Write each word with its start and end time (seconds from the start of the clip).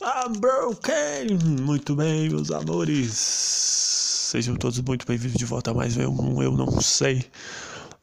I'm 0.00 0.32
broken! 0.34 1.38
Muito 1.62 1.96
bem, 1.96 2.28
meus 2.28 2.52
amores. 2.52 3.14
Sejam 3.14 4.54
todos 4.54 4.78
muito 4.80 5.04
bem-vindos 5.04 5.36
de 5.36 5.44
volta 5.44 5.72
a 5.72 5.74
mais 5.74 5.96
um 5.96 6.40
Eu 6.40 6.52
Não 6.52 6.80
Sei. 6.80 7.28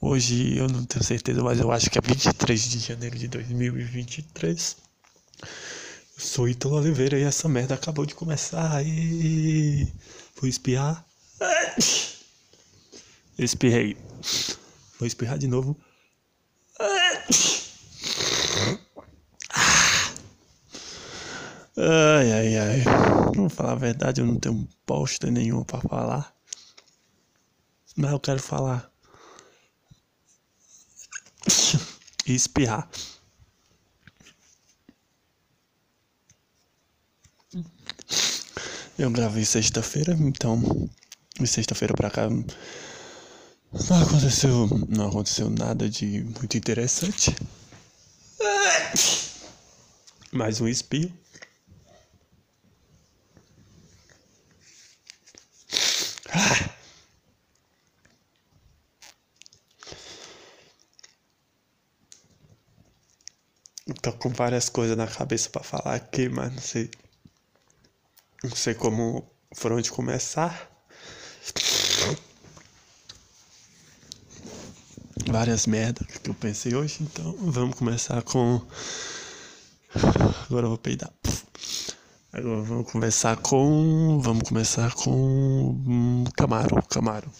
Hoje 0.02 0.58
eu 0.58 0.68
não 0.68 0.84
tenho 0.84 1.06
certeza, 1.06 1.42
mas 1.42 1.58
eu 1.58 1.72
acho 1.72 1.90
que 1.90 1.98
é 1.98 2.02
23 2.02 2.64
de 2.70 2.80
janeiro 2.80 3.18
de 3.18 3.30
2023. 3.30 4.76
Eu 5.42 5.48
sou 6.18 6.50
Ítalo 6.50 6.76
Oliveira 6.76 7.18
e 7.18 7.24
essa 7.24 7.48
merda 7.48 7.76
acabou 7.76 8.06
de 8.06 8.14
começar. 8.14 8.86
E... 8.86 9.88
Fui 10.36 10.50
espiar. 10.50 11.06
Espirrei. 13.40 13.96
Vou 15.00 15.08
espirrar 15.08 15.38
de 15.38 15.48
novo. 15.48 15.78
Ai, 21.78 22.32
ai, 22.32 22.58
ai. 22.58 22.84
Vou 23.36 23.50
falar 23.50 23.74
a 23.74 23.76
verdade, 23.76 24.22
eu 24.22 24.26
não 24.26 24.40
tenho 24.40 24.68
bosta 24.88 25.30
nenhuma 25.32 25.64
pra 25.66 25.80
falar. 25.82 26.34
Mas 27.98 28.12
eu 28.12 28.20
quero 28.20 28.42
falar. 28.42 28.92
E 32.28 32.34
espirrar. 32.34 32.90
Eu 38.98 39.12
gravei 39.12 39.46
sexta-feira, 39.46 40.14
então. 40.20 40.90
De 41.40 41.48
sexta-feira 41.48 41.94
pra 41.94 42.10
cá. 42.10 42.30
Não 42.30 42.46
aconteceu. 44.02 44.68
Não 44.90 45.10
aconteceu 45.10 45.50
nada 45.50 45.90
de 45.90 46.24
muito 46.24 46.58
interessante. 46.58 47.36
Mais 50.32 50.62
um 50.62 50.68
espio. 50.68 51.12
Tô 64.02 64.12
com 64.26 64.30
várias 64.30 64.70
coisas 64.70 64.98
na 64.98 65.06
cabeça 65.06 65.52
para 65.52 65.62
falar 65.62 65.94
aqui, 65.94 66.28
mas 66.28 66.52
não 66.52 66.60
sei. 66.60 66.90
Não 68.44 68.56
sei 68.56 68.74
como. 68.74 69.24
Por 69.62 69.72
onde 69.72 69.92
começar. 69.92 70.68
Várias 75.28 75.68
merdas 75.68 76.08
que 76.08 76.28
eu 76.28 76.34
pensei 76.34 76.74
hoje, 76.74 77.04
então 77.04 77.36
vamos 77.40 77.76
começar 77.76 78.24
com. 78.24 78.66
Agora 80.50 80.66
eu 80.66 80.70
vou 80.70 80.78
peidar. 80.80 81.14
Agora 82.34 82.62
vamos 82.64 82.92
começar 82.92 83.38
com. 83.38 84.20
Vamos 84.24 84.50
começar 84.50 84.92
com. 84.96 86.24
Camaro. 86.36 86.82
Camaro. 86.90 87.32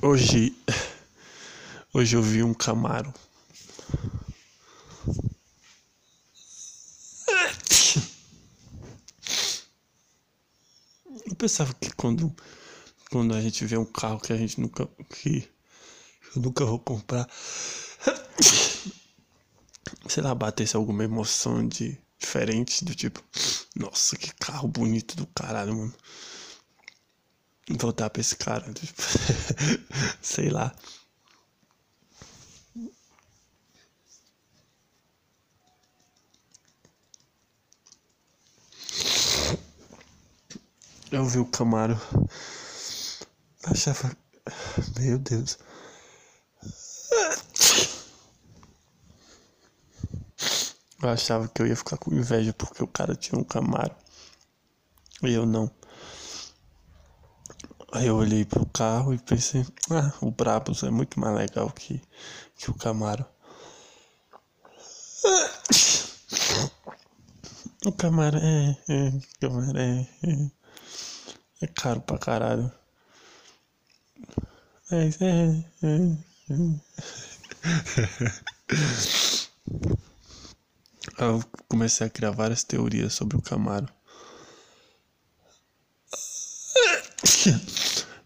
Hoje. 0.00 0.56
Hoje 1.92 2.16
eu 2.16 2.22
vi 2.22 2.42
um 2.42 2.54
Camaro. 2.54 3.12
Eu 11.26 11.27
pensava 11.38 11.72
que 11.74 11.90
quando, 11.94 12.34
quando 13.10 13.34
a 13.34 13.40
gente 13.40 13.64
vê 13.64 13.78
um 13.78 13.84
carro 13.84 14.20
que 14.20 14.32
a 14.32 14.36
gente 14.36 14.60
nunca. 14.60 14.86
que 15.08 15.48
eu 16.34 16.42
nunca 16.42 16.64
vou 16.64 16.78
comprar. 16.78 17.28
Sei 20.08 20.22
lá, 20.22 20.34
batesse 20.34 20.76
alguma 20.76 21.04
emoção 21.04 21.66
de 21.66 21.98
diferente 22.18 22.84
do 22.84 22.94
tipo, 22.94 23.22
nossa, 23.76 24.16
que 24.16 24.34
carro 24.34 24.68
bonito 24.68 25.16
do 25.16 25.26
caralho, 25.28 25.74
mano. 25.74 25.94
Voltar 27.78 28.10
pra 28.10 28.20
esse 28.20 28.34
cara, 28.36 28.70
tipo, 28.72 29.02
sei 30.20 30.48
lá. 30.50 30.74
Eu 41.10 41.24
vi 41.24 41.38
o 41.38 41.46
Camaro. 41.46 41.98
Achava. 43.64 44.14
Meu 45.00 45.18
Deus. 45.18 45.58
Eu 51.02 51.08
achava 51.08 51.48
que 51.48 51.62
eu 51.62 51.66
ia 51.66 51.76
ficar 51.76 51.96
com 51.96 52.12
inveja 52.12 52.52
porque 52.52 52.82
o 52.82 52.86
cara 52.86 53.14
tinha 53.14 53.40
um 53.40 53.44
Camaro. 53.44 53.94
E 55.22 55.32
eu 55.32 55.46
não. 55.46 55.70
Aí 57.92 58.06
eu 58.06 58.16
olhei 58.16 58.44
pro 58.44 58.66
carro 58.66 59.14
e 59.14 59.18
pensei, 59.18 59.64
ah, 59.90 60.12
o 60.20 60.30
Brabus 60.30 60.82
é 60.82 60.90
muito 60.90 61.18
mais 61.18 61.34
legal 61.34 61.70
que, 61.70 62.02
que 62.56 62.70
o 62.70 62.74
Camaro. 62.74 63.24
O 67.86 67.92
Camaro 67.92 68.36
é, 68.38 68.76
é, 68.88 69.12
Camaro 69.40 69.78
é, 69.78 70.08
é, 70.22 70.50
é 71.60 71.66
caro 71.66 72.00
pra 72.00 72.18
caralho. 72.18 72.72
É, 74.90 75.08
é, 75.20 75.64
é, 75.82 76.16
é. 76.50 76.54
Eu 81.18 81.42
comecei 81.68 82.06
a 82.06 82.10
criar 82.10 82.30
várias 82.30 82.62
teorias 82.62 83.12
sobre 83.12 83.36
o 83.36 83.42
Camaro. 83.42 83.88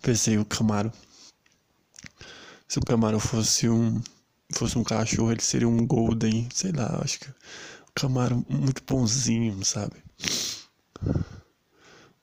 Pensei 0.03 0.37
o 0.37 0.45
Camaro. 0.45 0.93
Se 2.69 2.79
o 2.79 2.83
Camaro 2.83 3.19
fosse 3.19 3.69
um 3.69 4.03
fosse 4.55 4.77
um 4.77 4.85
cachorro, 4.85 5.33
ele 5.33 5.41
seria 5.41 5.69
um 5.69 5.87
Golden, 5.87 6.49
sei 6.53 6.73
lá, 6.73 7.01
acho 7.03 7.21
que 7.21 7.29
o 7.31 7.93
Camaro 7.95 8.45
muito 8.49 8.83
bonzinho, 8.85 9.65
sabe? 9.65 10.03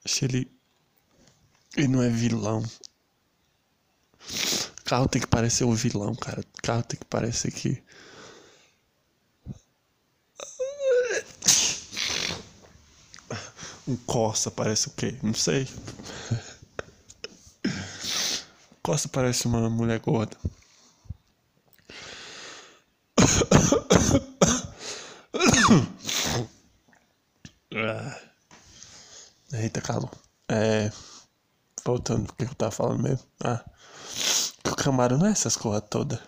Acho 0.05 0.25
ele 0.25 0.58
ele 1.75 1.87
não 1.87 2.01
é 2.01 2.09
vilão. 2.09 2.63
O 4.79 4.83
carro 4.85 5.07
tem 5.07 5.21
que 5.21 5.27
parecer 5.27 5.63
o 5.63 5.73
vilão, 5.73 6.15
cara. 6.15 6.41
O 6.41 6.61
carro 6.61 6.83
tem 6.83 6.99
que 6.99 7.05
parecer 7.05 7.51
que 7.51 7.81
Um 13.89 13.97
Corsa 13.97 14.49
parece 14.51 14.87
o 14.87 14.91
quê? 14.91 15.17
Não 15.23 15.33
sei. 15.33 15.67
Corsa 18.83 19.09
parece 19.09 19.47
uma 19.47 19.67
mulher 19.67 19.99
gorda. 19.99 20.37
Eita, 29.51 29.81
calor. 29.81 30.11
Voltando, 31.89 32.29
o 32.29 32.33
que 32.35 32.43
eu 32.43 32.53
tava 32.53 32.69
falando 32.69 33.01
mesmo? 33.01 33.25
Ah. 33.43 33.65
Que 34.63 34.69
o 34.69 34.75
Camaro 34.75 35.17
não 35.17 35.25
é 35.25 35.31
essas 35.31 35.57
coisas 35.57 35.81
todas. 35.89 36.19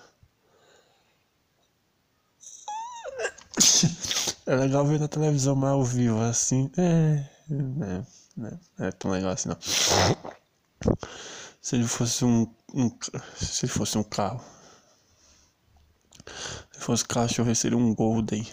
É 4.48 4.56
legal 4.56 4.84
ver 4.88 5.00
na 5.00 5.08
televisão 5.08 5.56
mais 5.56 5.74
ao 5.74 5.84
vivo 5.84 6.20
assim. 6.20 6.72
É. 6.76 7.30
É, 7.52 8.04
é, 8.84 8.88
é 8.88 8.92
tão 8.92 9.12
legal 9.12 9.32
assim 9.32 9.50
não. 9.50 9.58
Se 11.62 11.76
ele 11.76 11.88
fosse 11.88 12.26
um, 12.26 12.52
um 12.74 12.90
se 13.36 13.66
ele 13.66 13.72
fosse 13.72 14.00
um 14.00 14.04
carro. 14.04 14.44
Se 16.72 16.80
fosse 16.80 17.06
cachorro, 17.06 17.54
seria 17.54 17.78
um 17.78 17.94
Golden. 17.94 18.48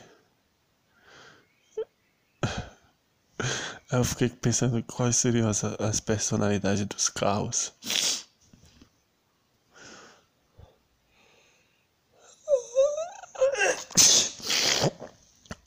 Eu 3.90 4.04
fiquei 4.04 4.28
pensando 4.28 4.82
quais 4.82 5.16
seriam 5.16 5.48
as, 5.48 5.64
as 5.64 5.98
personalidades 5.98 6.84
dos 6.86 7.08
carros. 7.08 7.72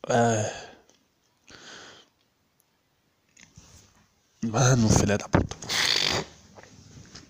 É. 0.07 0.71
Mano, 4.43 4.89
filha 4.89 5.17
da 5.17 5.27
puta. 5.27 5.55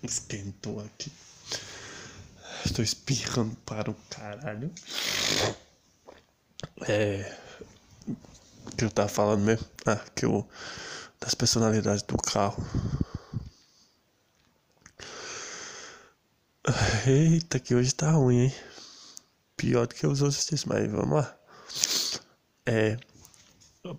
Esquentou 0.02 0.80
aqui. 0.80 1.10
Estou 2.66 2.84
espirrando 2.84 3.56
para 3.64 3.90
o 3.90 3.94
caralho. 4.10 4.70
É. 6.88 7.38
Que 8.76 8.84
eu 8.84 8.90
tava 8.90 9.08
falando 9.08 9.42
mesmo? 9.42 9.66
Ah, 9.86 10.00
que 10.14 10.24
eu. 10.24 10.48
Das 11.20 11.34
personalidades 11.34 12.02
do 12.02 12.16
carro. 12.16 12.64
Eita, 17.06 17.58
que 17.58 17.74
hoje 17.74 17.92
tá 17.94 18.10
ruim, 18.12 18.44
hein? 18.44 18.54
Pior 19.56 19.86
do 19.86 19.94
que 19.94 20.06
os 20.06 20.22
outros 20.22 20.46
dias, 20.46 20.64
mas 20.64 20.90
vamos 20.90 21.16
lá. 21.16 21.36
É. 22.66 22.96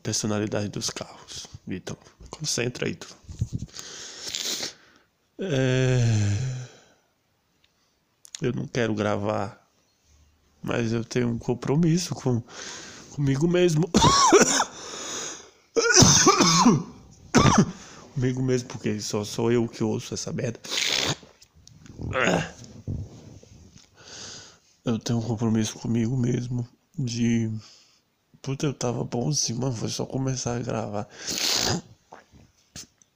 personalidade 0.01 0.69
dos 0.69 0.89
carros, 0.89 1.47
Vitor. 1.67 1.97
Concentra 2.29 2.87
aí, 2.87 2.95
tu. 2.95 3.15
É... 5.39 5.99
Eu 8.41 8.53
não 8.53 8.67
quero 8.67 8.93
gravar, 8.93 9.69
mas 10.61 10.91
eu 10.91 11.03
tenho 11.03 11.29
um 11.29 11.37
compromisso 11.37 12.15
com 12.15 12.41
comigo 13.11 13.47
mesmo. 13.47 13.89
comigo 18.23 18.41
mesmo, 18.41 18.69
porque 18.69 19.01
só 19.01 19.25
sou 19.25 19.51
eu 19.51 19.67
que 19.67 19.83
ouço 19.83 20.13
essa 20.13 20.31
merda. 20.31 20.59
Eu 24.85 24.97
tenho 24.97 25.19
um 25.19 25.21
compromisso 25.21 25.77
comigo 25.79 26.15
mesmo 26.15 26.67
de. 26.97 27.51
Puta, 28.41 28.65
eu 28.65 28.73
tava 28.73 29.03
bonzinho, 29.03 29.59
mano. 29.59 29.73
Foi 29.73 29.89
só 29.89 30.05
começar 30.05 30.55
a 30.55 30.59
gravar. 30.59 31.07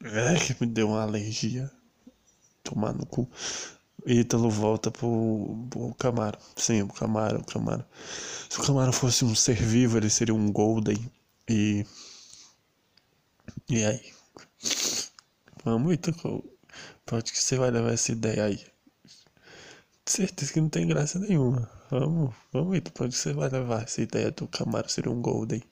É 0.04 0.36
que 0.36 0.56
me 0.60 0.68
deu 0.68 0.90
uma 0.90 1.02
alergia. 1.02 1.72
Tomar 2.64 2.94
no 2.94 3.06
cu. 3.06 3.30
Ítalo 4.06 4.50
volta 4.50 4.92
pro, 4.92 5.68
pro 5.70 5.96
Camaro. 5.96 6.38
Sim, 6.56 6.82
o 6.82 6.88
Camaro, 6.88 7.40
o 7.40 7.46
Camaro. 7.46 7.86
Se 8.50 8.60
o 8.60 8.64
Camaro 8.64 8.92
fosse 8.92 9.24
um 9.24 9.36
ser 9.36 9.56
vivo, 9.56 9.98
ele 9.98 10.10
seria 10.10 10.36
um 10.36 10.52
Golden. 10.52 10.98
E. 11.50 11.86
E 13.70 13.84
aí? 13.84 14.18
Vamos, 15.64 15.94
Ítalo. 15.94 16.44
Pode 17.06 17.32
que 17.32 17.40
você 17.40 17.58
vai 17.58 17.72
levar 17.72 17.94
essa 17.94 18.12
ideia 18.12 18.46
aí. 18.46 18.66
Certeza 20.06 20.54
que 20.54 20.62
não 20.62 20.70
tem 20.70 20.88
graça 20.88 21.20
nenhuma. 21.20 21.70
Vamos, 21.90 22.34
vamos. 22.52 22.80
Pode 22.94 23.12
que 23.16 23.20
você 23.22 23.34
vai 23.34 23.50
levar 23.50 23.84
essa 23.84 24.02
ideia 24.02 24.32
do 24.32 24.48
Camaro 24.48 24.90
seria 24.90 25.12
um 25.12 25.22
Golden. 25.22 25.64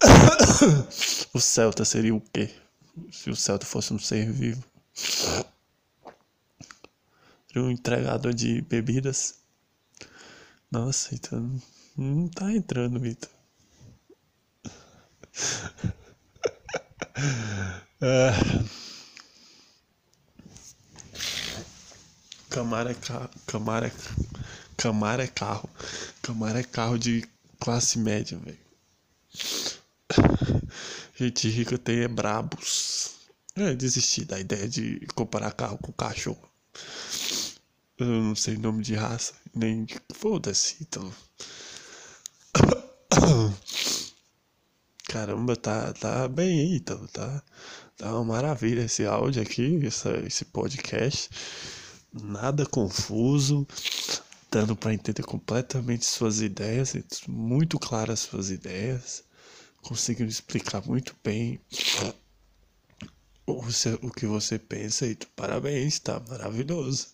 o 1.32 1.40
Celta 1.40 1.84
seria 1.84 2.14
o 2.14 2.20
quê? 2.20 2.50
Se 3.10 3.30
o 3.30 3.36
Celta 3.36 3.66
fosse 3.66 3.92
um 3.92 3.98
ser 3.98 4.30
vivo 4.30 4.64
um 7.60 7.70
entregador 7.70 8.34
de 8.34 8.60
bebidas. 8.62 9.38
Nossa, 10.70 11.14
então 11.14 11.60
não 11.96 12.28
tá 12.28 12.52
entrando, 12.52 12.98
Vitor. 13.00 13.30
é... 18.04 18.32
Camara 22.50 22.90
é 22.90 22.94
carro. 22.94 23.30
Camara 23.46 23.86
é... 23.86 23.92
Camara 24.76 25.24
é 25.24 25.26
carro. 25.26 25.68
Camara 26.22 26.60
é 26.60 26.62
carro 26.62 26.98
de 26.98 27.26
classe 27.58 27.98
média, 27.98 28.38
velho. 28.38 28.58
Gente 31.16 31.48
rica 31.48 31.78
tem 31.78 32.00
é 32.00 32.08
brabos. 32.08 33.14
É, 33.56 33.74
desisti 33.74 34.24
da 34.24 34.38
ideia 34.38 34.68
de 34.68 35.06
comparar 35.14 35.52
carro 35.52 35.78
com 35.78 35.92
cachorro. 35.92 36.48
Eu 37.96 38.06
não 38.06 38.34
sei 38.34 38.58
nome 38.58 38.82
de 38.82 38.94
raça, 38.94 39.32
nem 39.54 39.84
de. 39.84 39.96
Foda-se, 40.12 40.76
então. 40.80 41.12
Caramba, 45.08 45.54
tá, 45.56 45.92
tá 45.92 46.26
bem 46.26 46.60
aí, 46.60 46.76
então. 46.76 47.06
Tá, 47.06 47.42
tá 47.96 48.12
uma 48.14 48.24
maravilha 48.24 48.82
esse 48.82 49.04
áudio 49.04 49.42
aqui, 49.42 49.80
essa, 49.86 50.10
esse 50.26 50.44
podcast. 50.44 51.30
Nada 52.12 52.66
confuso, 52.66 53.66
dando 54.50 54.76
para 54.76 54.94
entender 54.94 55.22
completamente 55.24 56.04
suas 56.04 56.40
ideias, 56.40 56.94
muito 57.26 57.78
claras 57.78 58.20
suas 58.20 58.50
ideias, 58.50 59.24
conseguindo 59.82 60.30
explicar 60.30 60.84
muito 60.86 61.14
bem 61.24 61.60
o, 63.46 63.60
o 64.02 64.10
que 64.10 64.26
você 64.26 64.58
pensa 64.58 65.06
e 65.06 65.16
parabéns, 65.36 65.98
tá 65.98 66.20
maravilhoso. 66.28 67.08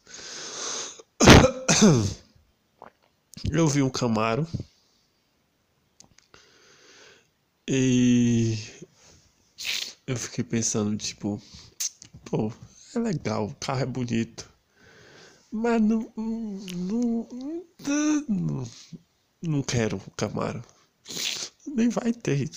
Eu 3.51 3.67
vi 3.67 3.83
um 3.83 3.89
Camaro 3.89 4.47
e 7.67 8.59
eu 10.11 10.17
fiquei 10.17 10.43
pensando, 10.43 10.97
tipo, 10.97 11.41
pô, 12.25 12.53
é 12.97 12.99
legal, 12.99 13.47
o 13.47 13.55
carro 13.55 13.83
é 13.83 13.87
bonito, 13.87 14.51
mas 15.53 15.81
não, 15.81 16.13
não, 16.17 17.29
não, 18.29 18.69
não 19.41 19.63
quero 19.63 19.99
o 19.99 20.11
Camaro. 20.17 20.65
Nem 21.65 21.89
vai 21.89 22.13
ter. 22.13 22.51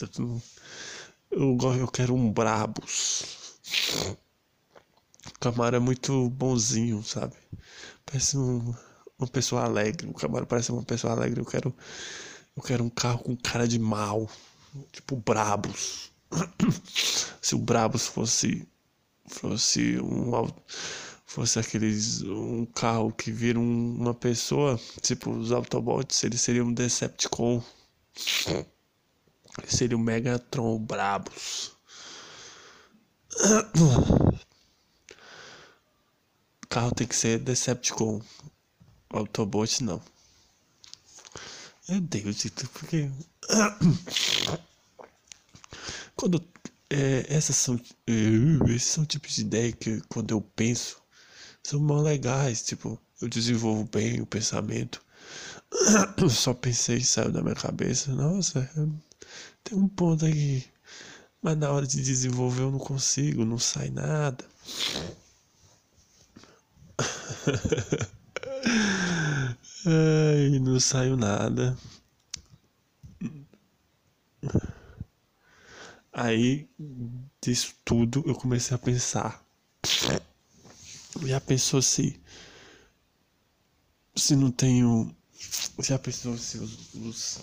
Eu, 1.29 1.57
eu 1.79 1.87
quero 1.87 2.15
um 2.15 2.31
Brabus. 2.31 3.59
O 5.27 5.39
Camaro 5.39 5.75
é 5.75 5.79
muito 5.79 6.29
bonzinho, 6.31 7.03
sabe? 7.03 7.35
Parece 8.03 8.35
um, 8.35 8.73
uma 9.17 9.27
pessoa 9.27 9.63
alegre. 9.63 10.07
O 10.07 10.13
Camaro 10.13 10.47
parece 10.47 10.71
uma 10.71 10.83
pessoa 10.83 11.13
alegre. 11.13 11.39
Eu 11.39 11.45
quero, 11.45 11.75
eu 12.55 12.63
quero 12.63 12.83
um 12.83 12.89
carro 12.89 13.19
com 13.19 13.35
cara 13.35 13.67
de 13.67 13.77
mal. 13.77 14.27
Tipo 14.91 15.15
Brabus. 15.15 16.12
Se 17.41 17.55
o 17.55 17.59
Brabus 17.59 18.07
fosse 18.07 18.67
fosse 19.27 19.99
um 19.99 20.31
fosse 21.25 21.59
aqueles 21.59 22.21
um 22.21 22.65
carro 22.65 23.11
que 23.11 23.31
vira 23.31 23.59
um, 23.59 23.95
uma 23.95 24.13
pessoa, 24.13 24.79
tipo 25.01 25.31
os 25.31 25.51
Autobots, 25.51 26.23
ele 26.23 26.37
seria 26.37 26.63
um 26.63 26.73
Decepticon. 26.73 27.63
Ele 29.57 29.67
seria 29.67 29.97
o 29.97 29.99
Megatron 29.99 30.77
Brabus. 30.79 31.71
carro 36.69 36.93
tem 36.95 37.07
que 37.07 37.15
ser 37.15 37.39
Decepticon. 37.39 38.21
Autobot 39.09 39.83
não. 39.83 40.01
Meu 41.87 42.01
Deus, 42.01 42.43
porque. 42.73 43.11
Quando. 46.15 46.43
É, 46.89 47.25
essas 47.29 47.55
são. 47.55 47.79
É, 48.07 48.73
esses 48.73 48.89
são 48.89 49.05
tipos 49.05 49.35
de 49.35 49.41
ideia 49.41 49.71
que 49.71 50.01
quando 50.09 50.31
eu 50.31 50.41
penso 50.41 51.01
são 51.63 51.79
mal 51.79 52.01
legais. 52.01 52.63
Tipo, 52.63 52.99
eu 53.21 53.29
desenvolvo 53.29 53.85
bem 53.85 54.21
o 54.21 54.25
pensamento. 54.25 55.01
Só 56.29 56.53
pensei 56.53 56.97
e 56.97 57.05
saiu 57.05 57.31
da 57.31 57.41
minha 57.41 57.55
cabeça. 57.55 58.11
Nossa, 58.13 58.69
tem 59.63 59.77
um 59.77 59.87
ponto 59.87 60.25
aqui. 60.25 60.65
Mas 61.41 61.57
na 61.57 61.71
hora 61.71 61.85
de 61.87 62.01
desenvolver 62.01 62.63
eu 62.63 62.71
não 62.71 62.79
consigo, 62.79 63.45
não 63.45 63.59
sai 63.59 63.89
nada. 63.89 64.45
Ai, 69.85 70.59
não 70.59 70.79
saiu 70.79 71.17
nada. 71.17 71.77
Aí, 76.13 76.69
disso 77.41 77.73
tudo, 77.83 78.23
eu 78.27 78.35
comecei 78.35 78.75
a 78.75 78.77
pensar. 78.77 79.43
Já 81.25 81.41
pensou 81.41 81.81
se. 81.81 82.21
Se 84.15 84.35
não 84.35 84.51
tenho. 84.51 85.13
Já 85.79 85.97
pensou 85.97 86.37
se 86.37 86.59
os, 86.59 86.93
os, 86.93 87.39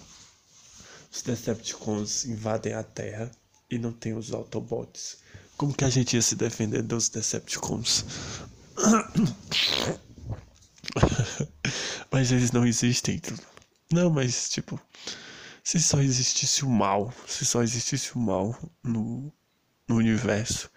os 1.13 1.23
Decepticons 1.23 2.27
invadem 2.27 2.73
a 2.73 2.85
Terra 2.85 3.29
e 3.69 3.77
não 3.77 3.93
tem 3.93 4.15
os 4.15 4.33
Autobots? 4.33 5.19
Como 5.57 5.75
que 5.75 5.85
a 5.85 5.91
gente 5.91 6.15
ia 6.15 6.23
se 6.23 6.37
defender 6.37 6.83
dos 6.83 7.09
Decepticons? 7.09 8.05
mas 12.11 12.31
eles 12.31 12.53
não 12.53 12.65
existem. 12.65 13.21
Não, 13.93 14.11
mas 14.11 14.49
tipo, 14.49 14.81
se 15.63 15.81
só 15.81 16.01
existisse 16.01 16.65
o 16.65 16.71
mal, 16.71 17.13
se 17.27 17.45
só 17.45 17.63
existisse 17.63 18.17
o 18.17 18.19
mal 18.19 18.57
no, 18.83 19.33
no 19.89 19.97
universo 19.97 20.71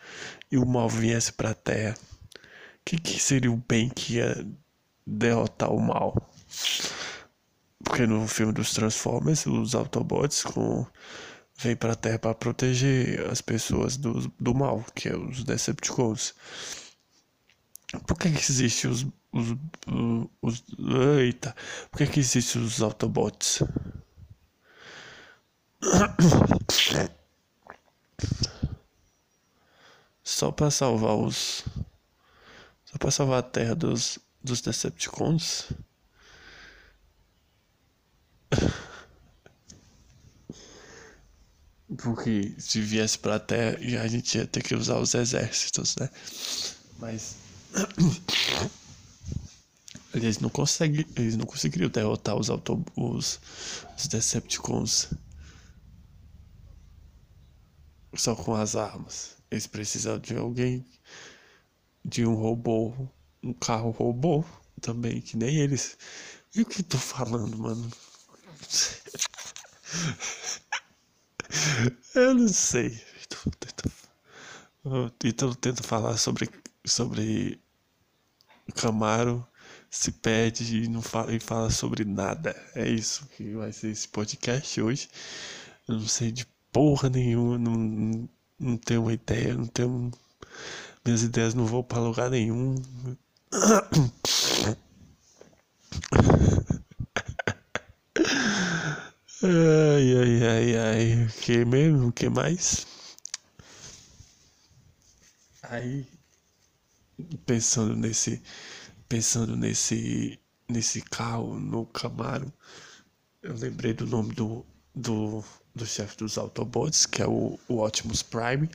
e 0.51 0.57
o 0.57 0.65
mal 0.65 0.89
viesse 0.89 1.33
pra 1.33 1.53
Terra, 1.53 1.95
o 1.95 2.39
que, 2.85 2.97
que 2.97 3.19
seria 3.19 3.51
o 3.51 3.57
bem 3.57 3.89
que 3.89 4.15
ia 4.15 4.45
derrotar 5.05 5.71
o 5.71 5.79
mal? 5.79 6.29
Porque 7.83 8.05
no 8.07 8.27
filme 8.27 8.53
dos 8.53 8.73
Transformers, 8.73 9.45
os 9.45 9.75
Autobots 9.75 10.43
com 10.43 10.85
vêm 11.57 11.75
pra 11.75 11.95
Terra 11.95 12.19
para 12.19 12.35
proteger 12.35 13.25
as 13.29 13.41
pessoas 13.41 13.97
do, 13.97 14.31
do 14.39 14.53
mal, 14.53 14.83
que 14.95 15.09
é 15.09 15.15
os 15.15 15.43
Decepticons. 15.43 16.33
Por 18.07 18.17
que, 18.17 18.31
que 18.31 18.39
existe 18.51 18.87
os, 18.87 19.05
os, 19.31 19.55
os, 19.87 20.29
os 20.41 20.63
eita, 21.19 21.55
por 21.91 21.99
que 21.99 22.07
que 22.07 22.19
existe 22.19 22.57
os 22.57 22.81
Autobots? 22.81 23.61
Só 30.23 30.51
para 30.51 30.71
salvar 30.71 31.15
os 31.15 31.65
só 32.85 32.97
para 32.97 33.11
salvar 33.11 33.39
a 33.39 33.43
Terra 33.43 33.75
dos 33.75 34.17
dos 34.41 34.61
Decepticons? 34.61 35.71
Porque 41.97 42.55
se 42.57 42.81
viesse 42.81 43.19
pra 43.19 43.39
terra, 43.39 43.77
a 44.01 44.07
gente 44.07 44.37
ia 44.37 44.47
ter 44.47 44.63
que 44.63 44.73
usar 44.73 44.97
os 44.97 45.13
exércitos, 45.13 45.95
né? 45.97 46.09
Mas. 46.99 47.35
Eles 50.13 50.39
não 50.39 50.49
conseguem. 50.49 51.05
Eles 51.15 51.37
não 51.37 51.45
conseguiriam 51.45 51.89
derrotar 51.89 52.35
os, 52.35 52.49
auto, 52.49 52.83
os, 52.95 53.39
os 53.97 54.07
Decepticons 54.07 55.09
só 58.15 58.35
com 58.35 58.53
as 58.55 58.75
armas. 58.75 59.37
Eles 59.49 59.67
precisam 59.67 60.19
de 60.19 60.35
alguém. 60.35 60.85
De 62.03 62.25
um 62.25 62.35
robô. 62.35 62.93
Um 63.41 63.53
carro 63.53 63.91
robô 63.91 64.43
também, 64.81 65.21
que 65.21 65.37
nem 65.37 65.57
eles. 65.57 65.97
E 66.55 66.61
o 66.61 66.65
que 66.65 66.83
tô 66.83 66.97
falando, 66.97 67.57
mano? 67.57 67.89
Eu 72.15 72.33
não 72.35 72.47
sei. 72.47 73.01
Então 75.23 75.53
tento 75.55 75.83
falar 75.83 76.17
sobre, 76.17 76.49
sobre 76.85 77.59
Camaro 78.75 79.47
se 79.89 80.11
perde 80.11 80.83
e 80.83 80.87
não 80.87 81.01
fala, 81.01 81.33
e 81.33 81.39
fala 81.39 81.69
sobre 81.69 82.03
nada. 82.03 82.55
É 82.75 82.89
isso 82.89 83.27
que 83.37 83.53
vai 83.53 83.71
ser 83.71 83.89
esse 83.89 84.07
podcast 84.07 84.81
hoje. 84.81 85.09
Eu 85.87 85.95
não 85.95 86.07
sei 86.07 86.31
de 86.31 86.45
porra 86.73 87.09
nenhuma, 87.09 87.57
não, 87.57 88.29
não 88.59 88.77
tenho 88.77 89.03
uma 89.03 89.13
ideia, 89.13 89.55
não 89.55 89.67
tenho. 89.67 90.11
Minhas 91.05 91.23
ideias 91.23 91.53
não 91.53 91.65
vão 91.65 91.83
para 91.83 91.99
lugar 92.01 92.29
nenhum. 92.31 92.75
Ai, 99.43 100.15
ai, 100.17 100.43
ai, 100.47 100.77
ai. 100.77 101.25
O 101.25 101.29
que 101.41 101.65
mesmo? 101.65 102.07
O 102.07 102.11
que 102.11 102.29
mais? 102.29 102.85
Aí, 105.63 106.05
pensando 107.45 107.95
nesse, 107.95 108.41
pensando 109.09 109.55
nesse, 109.57 110.39
nesse 110.69 111.01
carro, 111.01 111.59
no 111.59 111.85
Camaro, 111.87 112.51
eu 113.41 113.55
lembrei 113.55 113.93
do 113.93 114.05
nome 114.07 114.33
do, 114.33 114.65
do, 114.95 115.43
do 115.75 115.85
chefe 115.85 116.17
dos 116.17 116.37
Autobots, 116.37 117.05
que 117.05 117.21
é 117.21 117.27
o, 117.27 117.59
o 117.67 117.83
Optimus 117.83 118.21
Prime. 118.21 118.69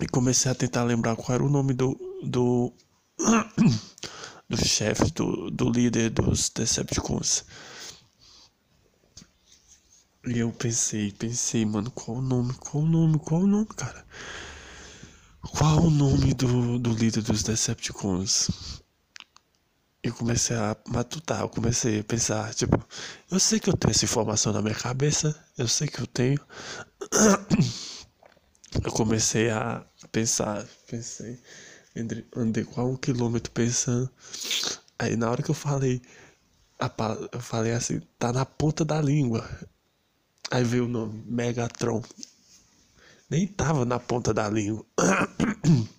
E 0.00 0.06
comecei 0.06 0.50
a 0.50 0.54
tentar 0.54 0.84
lembrar 0.84 1.16
qual 1.16 1.34
era 1.34 1.44
o 1.44 1.48
nome 1.48 1.74
do, 1.74 1.98
do, 2.22 2.72
do 4.48 4.56
chefe, 4.56 5.10
do, 5.12 5.50
do 5.50 5.70
líder 5.70 6.10
dos 6.10 6.50
Decepticons. 6.50 7.44
E 10.26 10.38
eu 10.38 10.52
pensei, 10.52 11.12
pensei, 11.12 11.64
mano, 11.64 11.90
qual 11.90 12.18
o 12.18 12.22
nome, 12.22 12.52
qual 12.54 12.82
o 12.82 12.86
nome, 12.86 13.18
qual 13.18 13.42
o 13.42 13.46
nome, 13.46 13.66
cara? 13.66 14.04
Qual 15.40 15.84
o 15.84 15.90
nome 15.90 16.34
do, 16.34 16.78
do 16.78 16.90
líder 16.90 17.22
dos 17.22 17.42
Decepticons? 17.42 18.82
Comecei 20.12 20.56
a 20.56 20.76
matutar, 20.88 21.40
eu 21.40 21.48
comecei 21.48 22.00
a 22.00 22.04
pensar, 22.04 22.54
tipo, 22.54 22.78
eu 23.30 23.38
sei 23.38 23.60
que 23.60 23.68
eu 23.68 23.76
tenho 23.76 23.90
essa 23.90 24.04
informação 24.04 24.52
na 24.52 24.62
minha 24.62 24.74
cabeça, 24.74 25.34
eu 25.56 25.68
sei 25.68 25.88
que 25.88 26.00
eu 26.00 26.06
tenho. 26.06 26.40
Eu 28.84 28.92
comecei 28.92 29.48
a 29.48 29.86
pensar, 30.12 30.66
pensei, 30.86 31.40
andei 32.36 32.62
quase 32.64 32.90
um 32.90 32.96
quilômetro 32.96 33.50
pensando. 33.50 34.10
Aí 34.98 35.16
na 35.16 35.30
hora 35.30 35.42
que 35.42 35.50
eu 35.50 35.54
falei, 35.54 36.02
eu 37.32 37.40
falei 37.40 37.72
assim, 37.72 38.00
tá 38.18 38.32
na 38.32 38.44
ponta 38.44 38.84
da 38.84 39.00
língua. 39.00 39.48
Aí 40.50 40.62
veio 40.62 40.84
o 40.84 40.88
nome, 40.88 41.24
Megatron. 41.26 42.02
Nem 43.30 43.46
tava 43.46 43.84
na 43.84 43.98
ponta 43.98 44.34
da 44.34 44.48
língua. 44.48 44.84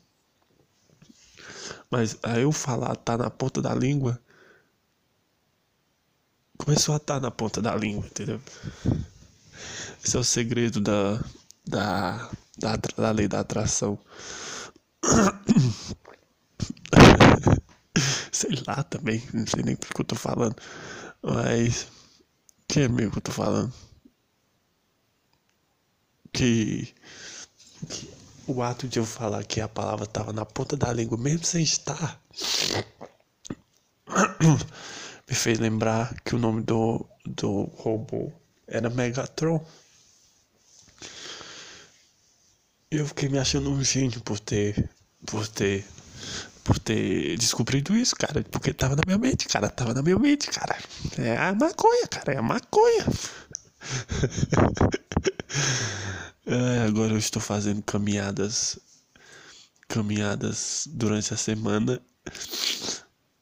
Mas 1.89 2.17
aí 2.24 2.43
eu 2.43 2.51
falar 2.51 2.95
tá 2.95 3.17
na 3.17 3.29
ponta 3.29 3.62
da 3.62 3.74
língua. 3.74 4.19
Começou 6.57 6.95
a 6.95 7.00
tá 7.00 7.19
na 7.19 7.31
ponta 7.31 7.62
da 7.62 7.75
língua, 7.75 8.05
entendeu? 8.05 8.41
Esse 10.03 10.17
é 10.17 10.19
o 10.19 10.24
segredo 10.24 10.81
da, 10.81 11.19
da, 11.65 12.29
da, 12.57 12.75
da 12.75 13.12
lei 13.12 13.27
da 13.27 13.39
atração. 13.41 14.00
sei 18.31 18.51
lá 18.67 18.83
também, 18.83 19.24
não 19.33 19.45
sei 19.47 19.63
nem 19.63 19.75
porque 19.75 20.01
eu 20.01 20.05
tô 20.05 20.15
falando. 20.15 20.55
Mas. 21.21 21.88
Que 22.67 22.81
é 22.81 22.88
mesmo 22.88 23.12
que 23.12 23.17
eu 23.19 23.21
tô 23.21 23.31
falando? 23.31 23.74
que, 26.38 26.93
que 27.89 28.09
o 28.47 28.63
ato 28.63 28.87
de 28.87 28.97
eu 28.97 29.05
falar 29.05 29.43
que 29.43 29.59
a 29.59 29.67
palavra 29.67 30.05
estava 30.05 30.31
na 30.31 30.45
ponta 30.45 30.77
da 30.77 30.91
língua, 30.91 31.17
mesmo 31.17 31.45
sem 31.45 31.63
estar, 31.63 32.19
me 35.29 35.35
fez 35.35 35.59
lembrar 35.59 36.15
que 36.21 36.35
o 36.35 36.39
nome 36.39 36.63
do, 36.63 37.05
do 37.25 37.63
robô 37.75 38.31
era 38.65 38.89
Megatron. 38.89 39.63
Eu 42.89 43.05
fiquei 43.05 43.27
me 43.27 43.37
achando 43.37 43.69
um 43.69 43.83
gênio 43.83 44.21
por 44.21 44.39
ter, 44.39 44.89
por 45.25 45.45
ter, 45.45 45.85
por 46.63 46.79
ter 46.79 47.37
descobrido 47.37 47.97
isso, 47.97 48.15
cara. 48.15 48.41
Porque 48.49 48.73
tava 48.73 48.95
na 48.95 49.01
minha 49.05 49.17
mente, 49.17 49.45
cara. 49.47 49.69
Tava 49.69 49.93
na 49.93 50.01
minha 50.01 50.17
mente, 50.17 50.49
cara. 50.49 50.77
É 51.17 51.37
a 51.37 51.53
maconha, 51.53 52.07
cara. 52.07 52.33
É 52.33 52.37
a 52.37 52.41
maconha. 52.41 53.05
É, 56.47 56.79
agora 56.87 57.13
eu 57.13 57.17
estou 57.17 57.41
fazendo 57.41 57.83
caminhadas 57.83 58.79
caminhadas 59.87 60.87
durante 60.91 61.33
a 61.33 61.37
semana. 61.37 62.01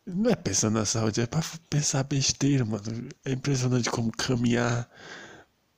Não 0.06 0.30
é 0.32 0.36
pensando 0.36 0.76
na 0.76 0.86
saúde, 0.86 1.22
é 1.22 1.26
pra 1.28 1.44
pensar 1.70 2.04
besteira, 2.04 2.64
mano. 2.66 2.84
É 3.24 3.32
impressionante 3.32 3.90
como 3.90 4.12
caminhar 4.12 4.90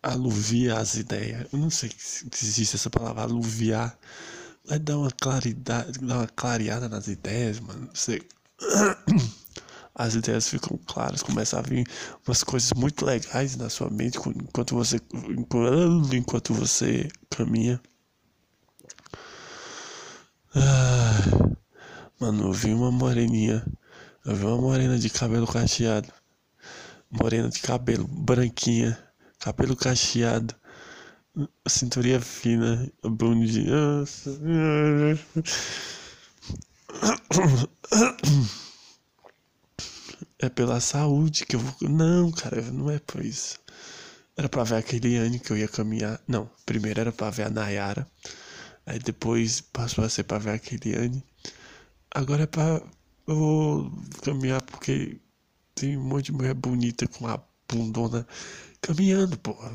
aluviar 0.01 0.79
as 0.79 0.96
ideias. 0.96 1.48
Eu 1.51 1.60
não 1.60 1.69
sei 1.69 1.91
se 1.98 2.27
existe 2.46 2.75
essa 2.75 2.89
palavra 2.89 3.24
aluviar. 3.24 3.98
Vai 4.65 4.79
dar 4.79 4.98
uma 4.98 5.12
claridade, 5.12 6.00
dar 6.00 6.17
uma 6.19 6.27
clareada 6.27 6.89
nas 6.89 7.07
ideias, 7.07 7.60
mano. 7.60 7.89
Você 7.93 8.22
as 9.98 10.13
ideias 10.13 10.48
ficam 10.48 10.77
claras, 10.86 11.24
começa 11.24 11.58
a 11.58 11.62
vir 11.62 11.88
umas 12.25 12.44
coisas 12.44 12.72
muito 12.74 13.04
legais 13.04 13.56
na 13.58 13.68
sua 13.68 13.89
mente 13.89 14.20
enquanto 14.20 14.75
você 14.75 15.01
enquanto 16.13 16.54
você 16.54 17.08
caminha. 17.32 17.82
Ah, 20.56 21.56
mano, 22.20 22.50
eu 22.50 22.54
vi 22.54 22.72
uma 22.74 22.92
moreninha, 22.92 23.66
eu 24.24 24.36
vi 24.36 24.46
uma 24.46 24.58
morena 24.62 25.00
de 25.00 25.10
cabelo 25.10 25.48
cacheado, 25.48 26.13
morena 27.10 27.50
de 27.50 27.60
cabelo 27.60 28.08
branquinha, 28.08 28.96
cabelo 29.39 29.75
cacheado, 29.75 30.56
cinturinha 31.68 32.22
fina, 32.22 32.88
bundinha. 33.04 34.06
é 40.39 40.50
pela 40.50 40.79
saúde 40.79 41.46
que 41.46 41.56
eu 41.56 41.60
vou. 41.60 41.89
Não, 41.89 42.32
cara, 42.32 42.62
não 42.62 42.89
é 42.89 43.00
por 43.00 43.24
isso. 43.24 43.60
Era 44.36 44.48
pra 44.48 44.63
ver 44.63 44.75
a 44.75 44.84
Keliane 44.84 45.39
que 45.39 45.51
eu 45.51 45.58
ia 45.58 45.67
caminhar. 45.67 46.22
Não, 46.27 46.50
primeiro 46.65 47.00
era 47.00 47.12
pra 47.12 47.29
ver 47.29 47.44
a 47.44 47.50
Nayara. 47.50 48.08
Aí 48.86 49.00
depois 49.00 49.62
passou 49.62 50.03
a 50.03 50.10
ser 50.10 50.24
pra 50.24 50.38
ver 50.38 50.51
a 50.51 50.60
Keliane. 50.60 51.24
Agora 52.12 52.44
é 52.44 52.48
pra 52.48 52.82
eu 53.27 53.91
caminhar 54.24 54.62
porque 54.62 55.20
tem 55.75 55.98
um 55.98 56.03
monte 56.03 56.27
de 56.27 56.34
mulher 56.34 56.53
bonita 56.53 57.08
com 57.08 57.27
a 57.27 57.41
bundona 57.67 58.27
caminhando, 58.82 59.38
porra. 59.39 59.72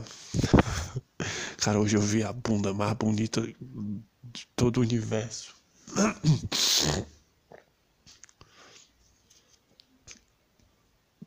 Cara, 1.59 1.79
hoje 1.81 1.97
eu 1.97 2.01
vi 2.01 2.23
a 2.23 2.33
bunda 2.33 2.73
mais 2.73 2.95
bonita 2.95 3.43
de 3.43 4.47
todo 4.57 4.79
o 4.79 4.81
universo. 4.81 5.55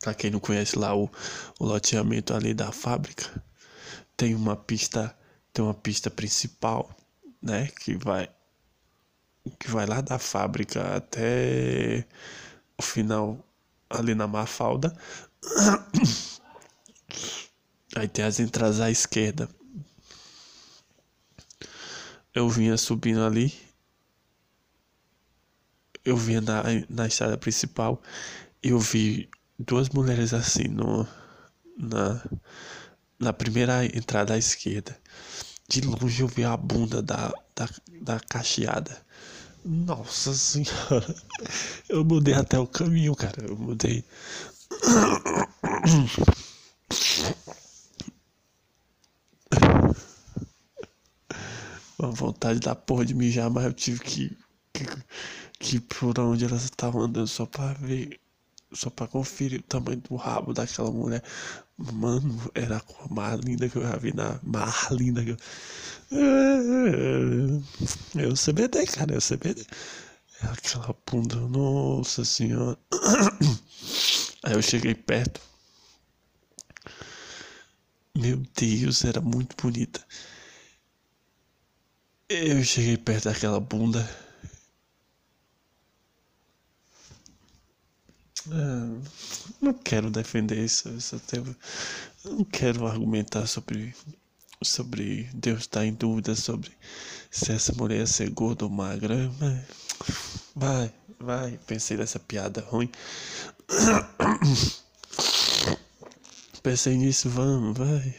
Para 0.06 0.14
quem 0.14 0.30
não 0.30 0.40
conhece 0.40 0.78
lá 0.78 0.96
o, 0.96 1.10
o 1.60 1.66
loteamento 1.66 2.36
ali 2.36 2.54
da 2.54 2.72
fábrica, 2.72 3.44
tem 4.16 4.36
uma 4.36 4.56
pista, 4.56 5.18
tem 5.52 5.66
uma 5.66 5.74
pista 5.74 6.12
principal, 6.12 6.96
né, 7.42 7.70
que 7.70 7.96
vai 7.96 8.30
que 9.60 9.68
vai 9.68 9.88
lá 9.88 10.02
da 10.02 10.20
fábrica 10.20 10.96
até 10.96 12.06
o 12.78 12.84
final 12.84 13.44
ali 13.90 14.14
na 14.14 14.28
Mafalda. 14.28 14.96
Aí 17.98 18.08
tem 18.08 18.26
as 18.26 18.40
entradas 18.40 18.80
à 18.80 18.92
esquerda. 18.92 19.50
Eu 22.32 22.48
vinha 22.48 22.78
subindo 22.78 23.24
ali. 23.24 23.52
Eu 26.04 26.16
vinha 26.16 26.42
na, 26.42 26.62
na 26.88 27.08
estrada 27.08 27.40
principal. 27.40 28.00
Eu 28.62 28.78
vi 28.78 29.28
duas 29.58 29.90
mulheres 29.90 30.34
assim 30.34 30.68
no, 30.68 31.08
na, 31.78 32.22
na 33.20 33.34
primeira 33.34 33.86
entrada 33.86 34.34
à 34.34 34.38
esquerda. 34.38 34.98
De 35.68 35.82
longe 35.82 36.22
eu 36.22 36.28
vi 36.28 36.44
a 36.44 36.56
bunda 36.56 37.02
da, 37.02 37.34
da, 37.56 37.70
da 38.02 38.20
cacheada. 38.20 39.04
Nossa 39.64 40.34
senhora. 40.34 41.16
Eu 41.90 42.06
mudei 42.06 42.36
até 42.36 42.60
o 42.60 42.68
caminho, 42.68 43.16
cara. 43.16 43.48
Eu 43.48 43.58
mudei. 43.58 44.06
Uma 51.98 52.12
vontade 52.12 52.60
da 52.60 52.76
porra 52.76 53.06
de 53.06 53.16
mijar, 53.16 53.50
mas 53.50 53.66
eu 53.66 53.74
tive 53.74 54.00
que. 54.02 54.38
que, 54.72 54.86
que 55.60 55.80
por 55.80 56.20
onde 56.20 56.46
elas 56.46 56.64
estavam 56.66 57.02
andando 57.02 57.28
só 57.28 57.48
pra 57.48 57.74
ver. 57.74 58.20
Só 58.76 58.90
pra 58.90 59.08
conferir 59.08 59.62
o 59.62 59.64
tamanho 59.64 60.02
do 60.02 60.16
rabo 60.16 60.54
daquela 60.54 60.92
mulher. 60.92 61.24
Mano, 61.78 62.52
era 62.54 62.78
a 62.78 62.82
cor 62.82 63.12
mais 63.12 63.40
linda 63.40 63.70
que 63.70 63.78
eu 63.78 63.84
já 63.84 63.96
vi 63.98 64.14
na. 64.14 64.40
Mais 64.44 64.90
linda 64.92 65.24
que 65.24 65.32
eu. 65.32 65.38
Eu 68.16 68.36
CBD, 68.36 68.86
cara, 68.88 69.14
eu 69.16 69.22
CBD. 69.22 69.66
Aquela 70.42 70.96
bunda, 71.10 71.36
nossa 71.38 72.26
senhora. 72.26 72.78
Aí 74.44 74.54
eu 74.54 74.62
cheguei 74.62 74.94
perto. 74.94 75.42
Meu 78.18 78.38
Deus, 78.56 79.04
era 79.06 79.22
muito 79.22 79.56
bonita. 79.62 80.04
Eu 82.30 82.64
cheguei 82.64 82.98
perto 82.98 83.26
daquela 83.26 83.60
bunda. 83.60 84.08
Ah, 88.52 89.00
não 89.62 89.74
quero 89.74 90.10
defender 90.10 90.58
isso. 90.64 90.90
Não 92.26 92.44
quero 92.46 92.88
argumentar 92.88 93.48
sobre 93.48 93.94
sobre 94.64 95.30
Deus 95.34 95.62
estar 95.62 95.82
tá 95.82 95.86
em 95.86 95.94
dúvida 95.94 96.36
sobre 96.36 96.72
se 97.30 97.52
essa 97.52 97.74
mulher 97.74 98.00
ia 98.00 98.08
ser 98.08 98.30
gorda 98.30 98.66
ou 98.66 98.72
magra. 98.72 99.32
Mas 99.40 99.64
vai, 100.56 100.94
vai, 101.20 101.60
pensei 101.68 101.98
nessa 101.98 102.20
piada 102.20 102.62
ruim. 102.62 102.90
Pensei 106.64 106.98
nisso, 106.98 107.30
vamos, 107.30 107.78
vai. 107.78 108.16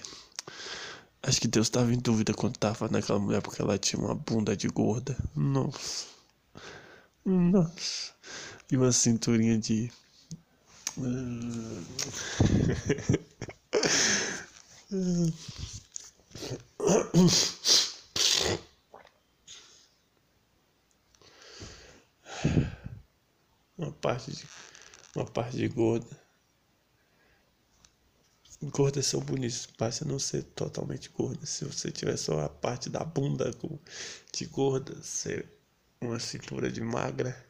Acho 1.23 1.41
que 1.41 1.49
Deus 1.49 1.67
estava 1.67 1.93
em 1.93 1.99
dúvida 1.99 2.33
quando 2.33 2.57
tava 2.57 2.89
naquela 2.89 3.19
mulher 3.19 3.43
porque 3.43 3.61
ela 3.61 3.77
tinha 3.77 4.01
uma 4.01 4.15
bunda 4.15 4.57
de 4.57 4.69
gorda. 4.69 5.17
Nossa. 5.35 6.07
Nossa. 7.25 8.13
E 8.71 8.77
uma 8.77 8.93
cinturinha 8.93 9.59
de. 9.59 9.91
Uma 23.77 23.93
parte 23.93 24.33
de. 24.33 24.47
Uma 25.15 25.27
parte 25.27 25.57
de 25.57 25.69
gorda. 25.69 26.07
Gordas 28.63 29.07
são 29.07 29.21
bonitas, 29.21 29.69
basta 29.79 30.05
não 30.05 30.19
ser 30.19 30.43
totalmente 30.43 31.11
gorda. 31.11 31.45
Se 31.45 31.65
você 31.67 31.91
tiver 31.93 32.17
só 32.17 32.41
a 32.41 32.49
parte 32.49 32.89
da 32.89 33.05
bunda 33.05 33.51
de 34.33 34.47
gorda, 34.47 35.03
ser 35.03 35.47
uma 36.01 36.19
cintura 36.19 36.71
de 36.71 36.81
magra. 36.81 37.46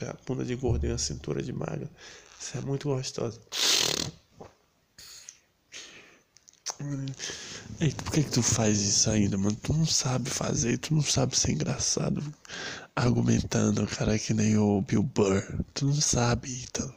A 0.00 0.16
bunda 0.26 0.44
de 0.44 0.54
gorda 0.56 0.86
e 0.86 0.90
uma 0.90 0.98
cintura 0.98 1.42
de 1.42 1.52
magra. 1.52 1.90
Isso 2.40 2.58
é 2.58 2.60
muito 2.60 2.88
gostosa. 2.88 3.40
Ei, 7.80 7.92
por 7.92 8.12
que, 8.12 8.24
que 8.24 8.30
tu 8.30 8.42
faz 8.42 8.80
isso 8.80 9.10
ainda, 9.10 9.38
mano? 9.38 9.56
Tu 9.56 9.72
não 9.72 9.86
sabe 9.86 10.28
fazer, 10.28 10.78
tu 10.78 10.94
não 10.94 11.02
sabe 11.02 11.38
ser 11.38 11.52
engraçado 11.52 12.22
argumentando, 12.94 13.86
cara, 13.86 14.18
que 14.18 14.34
nem 14.34 14.56
o 14.56 14.82
Bill 14.82 15.02
Burr. 15.02 15.42
Tu 15.74 15.86
não 15.86 15.94
sabe, 15.94 16.62
então. 16.62 16.94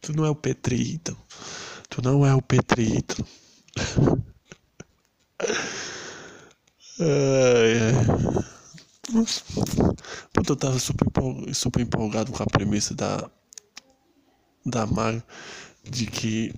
Tu 0.00 0.12
não 0.12 0.24
é 0.24 0.30
o 0.30 0.34
Petri, 0.34 0.94
então. 0.94 1.16
Tu 1.88 2.02
não 2.02 2.24
é 2.24 2.34
o 2.34 2.42
Petri, 2.42 2.96
então. 2.98 3.26
Ai, 6.98 7.78
ai. 7.78 8.55
Nossa. 9.12 9.42
eu 10.48 10.56
tava 10.56 10.78
super, 10.78 11.06
super 11.54 11.80
empolgado 11.80 12.32
com 12.32 12.42
a 12.42 12.46
premissa 12.46 12.94
da. 12.94 13.30
Da 14.64 14.84
Mario 14.84 15.22
de 15.88 16.06
que 16.06 16.52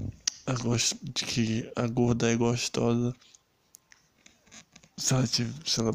a, 0.47 0.55
de 1.03 1.27
que 1.27 1.71
a 1.77 1.87
gorda 1.87 2.31
é 2.31 2.37
gostosa 2.37 3.15
se 4.97 5.15
ela, 5.15 5.27
tiver, 5.27 5.53
se 5.65 5.81
ela, 5.81 5.93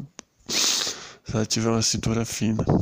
se 0.48 0.94
ela 1.34 1.46
tiver 1.46 1.68
uma 1.68 1.82
cintura 1.82 2.24
fina. 2.24 2.64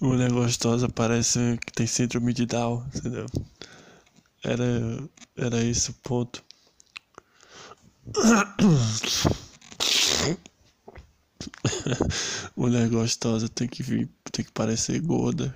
Mulher 0.00 0.32
gostosa 0.32 0.88
parece 0.88 1.58
que 1.64 1.72
tem 1.72 1.86
síndrome 1.86 2.32
de 2.32 2.46
Down, 2.46 2.84
entendeu? 2.94 3.26
Era, 4.42 4.64
era 5.36 5.62
esse 5.62 5.90
o 5.90 5.94
ponto. 5.94 6.42
Mulher 12.56 12.88
gostosa 12.88 13.48
tem 13.48 13.68
que 13.68 13.82
vir, 13.82 14.08
tem 14.32 14.44
que 14.44 14.52
parecer 14.52 15.00
gorda. 15.00 15.54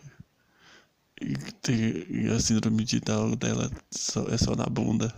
E, 1.21 1.35
tem, 1.63 2.07
e 2.11 2.29
a 2.29 2.41
síndrome 2.41 2.85
de 2.85 3.01
Down 3.01 3.37
dela 3.37 3.71
só, 3.91 4.27
é 4.29 4.37
só 4.37 4.55
na 4.55 4.67
bunda. 4.67 5.15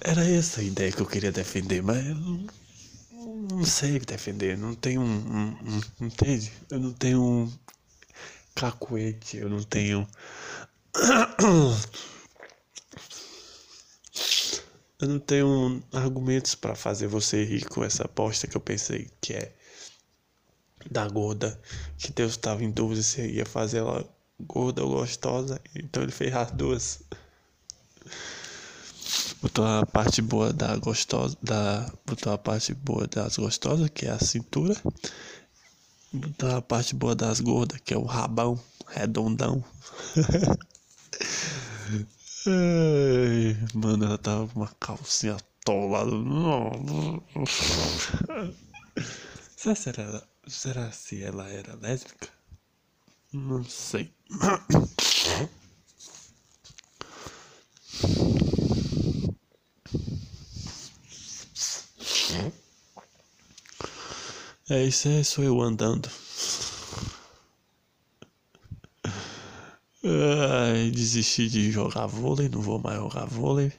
Era 0.00 0.24
essa 0.24 0.60
a 0.60 0.64
ideia 0.64 0.92
que 0.92 1.00
eu 1.00 1.06
queria 1.06 1.32
defender, 1.32 1.82
mas 1.82 2.06
eu 2.06 2.14
não, 2.14 2.46
não 3.50 3.64
sei 3.64 3.98
defender. 3.98 4.56
Não 4.56 4.74
tenho 4.74 5.00
um, 5.00 5.04
um, 5.04 5.80
um. 6.00 6.06
Entende? 6.06 6.52
Eu 6.70 6.78
não 6.78 6.92
tenho 6.92 7.22
um 7.22 7.52
cacuete, 8.54 9.38
eu 9.38 9.50
não 9.50 9.62
tenho. 9.62 10.06
Eu 14.98 15.08
não 15.08 15.18
tenho 15.18 15.82
argumentos 15.92 16.54
para 16.54 16.74
fazer 16.74 17.06
você 17.06 17.44
rir 17.44 17.66
com 17.66 17.84
essa 17.84 18.04
aposta 18.04 18.46
que 18.46 18.56
eu 18.56 18.60
pensei 18.60 19.10
que 19.20 19.34
é 19.34 19.52
da 20.90 21.06
gorda, 21.06 21.60
que 21.98 22.10
Deus 22.12 22.32
estava 22.32 22.64
em 22.64 22.70
dúvida 22.70 23.02
se 23.02 23.20
ia 23.20 23.44
fazer 23.44 23.78
ela 23.78 24.08
gorda 24.40 24.82
ou 24.82 24.90
gostosa, 24.90 25.60
então 25.74 26.02
ele 26.02 26.12
fez 26.12 26.34
as 26.34 26.50
duas. 26.50 27.02
Botou 29.42 29.66
a 29.66 29.84
parte 29.84 30.22
boa 30.22 30.50
da 30.52 30.76
gostosa, 30.76 31.36
da 31.42 31.92
botou 32.06 32.32
a 32.32 32.38
parte 32.38 32.72
boa 32.72 33.06
das 33.06 33.36
gostosas, 33.36 33.90
que 33.90 34.06
é 34.06 34.10
a 34.10 34.18
cintura. 34.18 34.74
Botou 36.10 36.56
a 36.56 36.62
parte 36.62 36.94
boa 36.94 37.14
das 37.14 37.40
gordas, 37.40 37.80
que 37.80 37.92
é 37.92 37.98
o 37.98 38.04
rabão 38.04 38.58
redondão. 38.88 39.62
Ai, 42.46 43.56
mano, 43.74 44.04
ela 44.04 44.18
tava 44.18 44.46
com 44.48 44.60
uma 44.60 44.68
calcinha 44.80 45.36
atolada. 45.36 46.10
Será, 49.56 49.74
será, 49.74 50.22
será 50.46 50.92
se 50.92 51.22
ela 51.22 51.48
era 51.48 51.74
lésbica? 51.76 52.28
Não 53.32 53.64
sei. 53.64 54.12
É 64.68 64.82
isso, 64.84 65.08
é 65.08 65.22
sou 65.22 65.44
eu 65.44 65.60
andando. 65.60 66.10
Ai, 70.08 70.90
desisti 70.92 71.48
de 71.48 71.72
jogar 71.72 72.06
vôlei, 72.06 72.48
não 72.48 72.60
vou 72.60 72.78
mais 72.78 72.96
jogar 72.96 73.24
vôlei. 73.26 73.72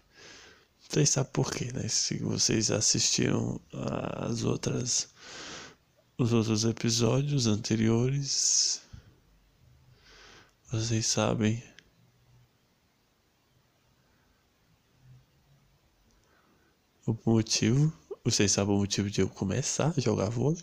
Vocês 0.81 1.09
sabem 1.09 1.31
por 1.31 1.49
quê, 1.53 1.71
né? 1.73 1.87
Se 1.87 2.17
vocês 2.17 2.69
assistiram 2.69 3.61
as 3.71 4.43
outras 4.43 5.07
os 6.17 6.33
outros 6.33 6.65
episódios 6.65 7.47
anteriores, 7.47 8.81
vocês 10.69 11.05
sabem 11.07 11.63
o 17.05 17.15
motivo. 17.25 17.93
Vocês 18.25 18.51
sabem 18.51 18.75
o 18.75 18.79
motivo 18.79 19.09
de 19.09 19.21
eu 19.21 19.29
começar 19.29 19.93
a 19.95 20.01
jogar 20.01 20.29
vôlei. 20.29 20.61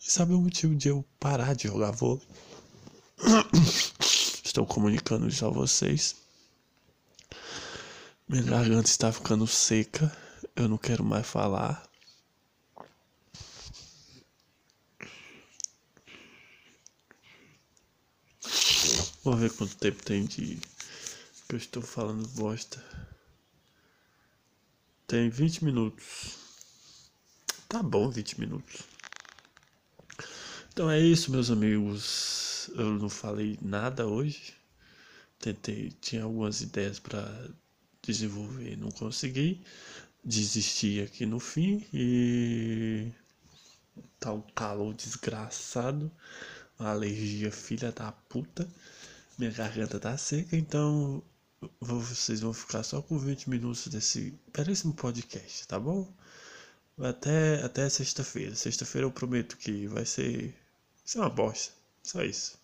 E 0.00 0.10
sabem 0.10 0.34
o 0.36 0.40
motivo 0.40 0.74
de 0.74 0.88
eu 0.88 1.04
parar 1.20 1.54
de 1.54 1.68
jogar 1.68 1.90
vôlei. 1.90 2.26
Estou 4.52 4.66
comunicando 4.66 5.26
isso 5.26 5.46
a 5.46 5.48
vocês. 5.48 6.14
Minha 8.28 8.42
garganta 8.42 8.86
está 8.86 9.10
ficando 9.10 9.46
seca. 9.46 10.14
Eu 10.54 10.68
não 10.68 10.76
quero 10.76 11.02
mais 11.02 11.26
falar. 11.26 11.82
Vou 19.24 19.38
ver 19.38 19.50
quanto 19.54 19.74
tempo 19.76 20.02
tem 20.04 20.26
de 20.26 20.58
que 21.48 21.54
eu 21.54 21.56
estou 21.56 21.82
falando 21.82 22.28
bosta. 22.28 22.84
Tem 25.06 25.30
20 25.30 25.64
minutos. 25.64 26.36
Tá 27.70 27.82
bom, 27.82 28.10
20 28.10 28.38
minutos. 28.38 28.82
Então 30.74 30.90
é 30.90 31.00
isso, 31.00 31.30
meus 31.30 31.50
amigos. 31.50 32.41
Eu 32.68 32.90
não 32.92 33.08
falei 33.08 33.58
nada 33.62 34.06
hoje. 34.06 34.54
Tentei, 35.38 35.90
tinha 36.00 36.24
algumas 36.24 36.60
ideias 36.60 36.98
para 36.98 37.50
desenvolver, 38.02 38.76
não 38.76 38.90
consegui. 38.90 39.60
Desisti 40.24 41.00
aqui 41.00 41.26
no 41.26 41.40
fim 41.40 41.84
e 41.92 43.10
tá 44.20 44.32
um 44.32 44.40
calor 44.54 44.94
desgraçado, 44.94 46.10
uma 46.78 46.90
alergia 46.90 47.50
filha 47.50 47.90
da 47.92 48.12
puta. 48.12 48.68
Minha 49.38 49.50
garganta 49.50 49.98
tá 49.98 50.16
seca, 50.16 50.56
então 50.56 51.22
vocês 51.80 52.40
vão 52.40 52.52
ficar 52.52 52.82
só 52.82 53.02
com 53.02 53.18
20 53.18 53.50
minutos 53.50 53.88
desse 53.88 54.38
belíssimo 54.56 54.94
podcast, 54.94 55.66
tá 55.66 55.78
bom? 55.78 56.12
Até, 56.98 57.62
até 57.62 57.88
sexta-feira. 57.88 58.54
Sexta-feira 58.54 59.06
eu 59.06 59.12
prometo 59.12 59.56
que 59.56 59.86
vai 59.88 60.04
ser, 60.04 60.54
ser 61.04 61.18
uma 61.18 61.30
bosta. 61.30 61.81
Só 62.02 62.22
isso. 62.22 62.58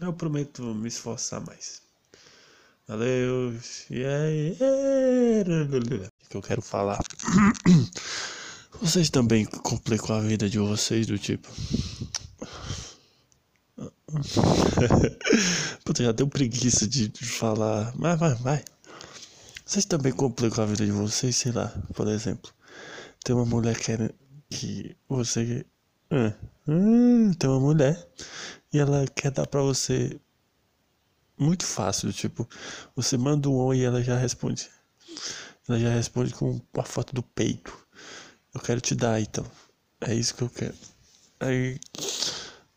Eu 0.00 0.12
prometo 0.12 0.62
me 0.74 0.88
esforçar 0.88 1.44
mais. 1.44 1.82
Valeu. 2.86 3.58
Yeah, 3.90 4.28
yeah. 4.28 6.10
Que 6.28 6.36
eu 6.36 6.42
quero 6.42 6.62
falar. 6.62 7.02
Vocês 8.80 9.10
também 9.10 9.44
complicam 9.46 10.16
a 10.16 10.20
vida 10.20 10.48
de 10.50 10.58
vocês 10.58 11.06
do 11.06 11.16
tipo. 11.18 11.48
Puta, 15.84 16.04
já 16.04 16.12
deu 16.12 16.28
preguiça 16.28 16.86
de, 16.86 17.10
falar. 17.24 17.92
Mas 17.96 18.18
vai, 18.18 18.34
vai. 18.34 18.62
Vocês 19.64 19.86
também 19.86 20.12
complicam 20.12 20.62
a 20.62 20.66
vida 20.66 20.84
de 20.84 20.92
vocês, 20.92 21.36
sei 21.36 21.52
lá, 21.52 21.72
por 21.94 22.06
exemplo. 22.06 22.52
Tem 23.24 23.34
uma 23.34 23.46
mulher 23.46 23.78
que, 23.78 23.92
que 24.50 24.94
você. 25.08 25.64
Ah, 26.10 26.32
tem 27.38 27.50
uma 27.50 27.60
mulher 27.60 28.08
e 28.72 28.78
ela 28.78 29.06
quer 29.08 29.30
dar 29.30 29.46
pra 29.46 29.60
você 29.62 30.20
muito 31.38 31.64
fácil. 31.64 32.12
Tipo, 32.12 32.48
você 32.94 33.16
manda 33.16 33.48
um 33.48 33.72
e 33.74 33.84
ela 33.84 34.02
já 34.02 34.16
responde. 34.16 34.68
Ela 35.68 35.78
já 35.78 35.90
responde 35.90 36.32
com 36.34 36.60
a 36.78 36.82
foto 36.84 37.14
do 37.14 37.22
peito. 37.22 37.76
Eu 38.54 38.60
quero 38.60 38.80
te 38.80 38.94
dar, 38.94 39.20
então. 39.20 39.44
É 40.00 40.14
isso 40.14 40.34
que 40.34 40.42
eu 40.42 40.50
quero. 40.50 40.74
Aí. 41.40 41.78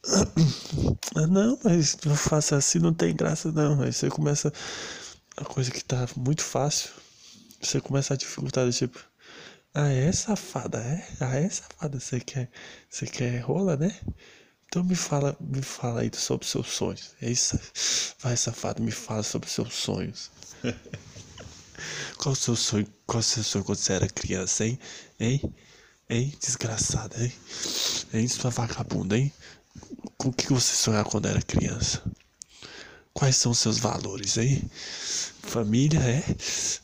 Ah, 1.15 1.28
não, 1.28 1.60
mas 1.63 1.98
eu 2.06 2.15
faço 2.15 2.56
assim, 2.56 2.80
não 2.80 2.94
tem 2.94 3.15
graça, 3.15 3.52
não. 3.52 3.82
Aí 3.82 3.92
você 3.92 4.10
começa. 4.10 4.52
A 5.38 5.44
coisa 5.46 5.72
que 5.72 5.84
tá 5.84 6.08
muito 6.15 6.44
fácil. 6.44 6.92
Você 7.62 7.82
começa 7.82 8.13
a 8.13 8.18
dificultar, 8.18 8.70
tipo. 8.72 9.00
Ah, 9.73 9.89
é 9.89 10.12
safada, 10.12 10.79
é? 10.79 11.08
Ah, 11.19 11.36
é 11.36 11.49
safada. 11.49 11.99
Você 11.99 12.19
quer. 12.19 12.49
Você 12.89 13.05
quer 13.05 13.39
rola, 13.39 13.75
né? 13.77 13.99
Então 14.67 14.84
me 14.84 14.95
fala, 14.95 15.36
me 15.39 15.62
fala 15.62 16.01
aí 16.01 16.12
sobre 16.13 16.47
seus 16.47 16.67
sonhos. 16.69 17.15
É 17.21 17.29
isso. 17.32 17.60
Vai, 18.19 18.38
safado, 18.38 18.82
me 18.84 18.91
fala 18.91 19.23
sobre 19.23 19.49
seus 19.49 19.73
sonhos. 19.73 20.32
Qual 22.17 22.34
o 22.34 22.36
seu 22.36 22.55
sonho? 22.55 22.88
Qual 23.08 23.19
o 23.19 23.23
seu 23.23 23.43
sonho 23.43 23.63
quando 23.63 23.77
você 23.79 23.93
era 23.93 24.08
criança, 24.08 24.65
hein? 24.65 24.79
Hein? 25.19 25.41
Hein? 26.10 26.34
Desgraçada, 26.39 27.23
hein? 27.23 27.34
Hein, 28.13 28.27
sua 28.27 28.49
vagabunda, 28.51 29.17
hein? 29.17 29.32
Com 30.17 30.29
o 30.29 30.34
que 30.34 30.51
você 30.51 30.75
sonhava 30.75 31.10
quando 31.10 31.27
era 31.27 31.41
criança? 31.41 32.03
Quais 33.19 33.36
são 33.36 33.53
seus 33.53 33.77
valores, 33.77 34.38
hein? 34.38 34.63
Família, 35.43 35.99
é? 35.99 36.23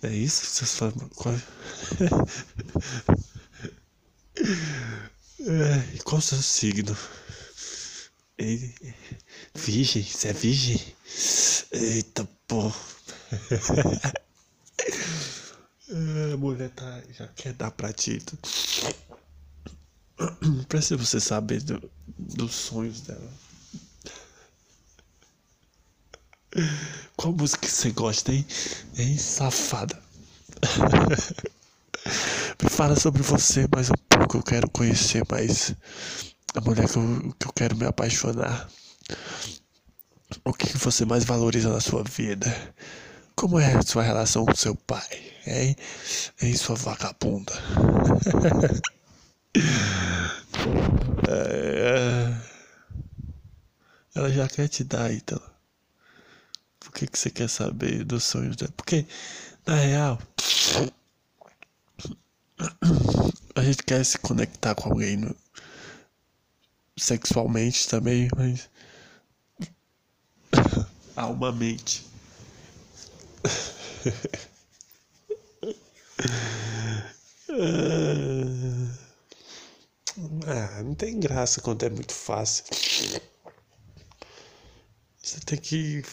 É 0.04 0.14
isso? 0.14 0.46
Seus 0.46 0.76
fam... 0.76 0.92
Qual... 1.16 1.34
é, 5.40 5.98
qual 6.04 6.20
o 6.20 6.22
seu 6.22 6.42
signo? 6.42 6.94
Ele... 8.38 8.76
Virgem? 9.54 10.04
Você 10.04 10.28
é 10.28 10.34
virgem? 10.34 10.82
Eita, 11.72 12.28
pô. 12.46 12.70
A 15.90 16.36
mulher 16.38 16.70
tá, 16.72 17.02
já 17.12 17.30
quer 17.30 17.54
dar 17.54 17.72
pra 17.72 17.94
ti. 17.94 18.22
Precisa 20.68 20.98
você 20.98 21.22
saber 21.22 21.62
do, 21.62 21.90
dos 22.18 22.54
sonhos 22.54 23.00
dela. 23.00 23.45
Qual 27.18 27.34
música 27.34 27.68
você 27.68 27.92
gosta, 27.92 28.32
hein? 28.32 28.46
Hein, 28.98 29.18
safada? 29.18 30.00
Me 32.64 32.70
fala 32.70 32.98
sobre 32.98 33.22
você 33.22 33.68
mais 33.74 33.90
um 33.90 33.94
pouco. 34.10 34.38
Eu 34.38 34.44
quero 34.44 34.70
conhecer 34.70 35.24
mais 35.30 35.76
a 36.56 36.62
mulher 36.62 36.88
que 36.88 36.98
eu, 36.98 37.36
que 37.38 37.48
eu 37.48 37.54
quero 37.54 37.76
me 37.76 37.86
apaixonar. 37.86 38.70
O 40.46 40.54
que 40.54 40.78
você 40.78 41.06
mais 41.06 41.26
valoriza 41.26 41.70
na 41.70 41.82
sua 41.82 42.04
vida? 42.04 42.74
Como 43.36 43.60
é 43.60 43.76
a 43.76 43.82
sua 43.82 44.04
relação 44.04 44.46
com 44.46 44.56
seu 44.56 44.76
pai? 44.76 45.08
Hein? 45.46 45.76
Hein, 46.42 46.56
sua 46.56 46.76
vagabunda? 46.76 47.54
É, 51.28 52.32
ela 54.14 54.32
já 54.32 54.48
quer 54.48 54.68
te 54.68 54.84
dar, 54.84 55.12
então. 55.12 55.42
Por 56.86 56.94
que, 56.94 57.08
que 57.08 57.18
você 57.18 57.32
quer 57.32 57.50
saber 57.50 58.04
dos 58.04 58.24
sonhos 58.24 58.56
dela? 58.56 58.72
Porque, 58.78 59.06
na 59.66 59.76
real, 59.76 60.22
a 63.56 63.64
gente 63.64 63.84
quer 63.84 64.06
se 64.06 64.20
conectar 64.20 64.76
com 64.76 64.90
alguém 64.90 65.18
no, 65.18 65.36
sexualmente 66.96 67.90
também, 67.90 68.28
mas. 68.36 68.70
Almamente. 71.18 72.06
Ah, 80.48 80.82
não 80.84 80.96
tem 80.96 81.20
graça 81.20 81.60
quando 81.62 81.84
é 81.84 81.90
muito 81.90 82.14
fácil. 82.14 82.64
Você 85.22 85.40
tem 85.42 85.58
que. 85.58 86.04